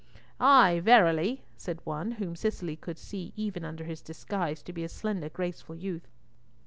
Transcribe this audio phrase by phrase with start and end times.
[0.39, 4.89] "Ay, verily," said one, whom Cicely could see even under his disguise to be a
[4.89, 6.07] slender, graceful youth.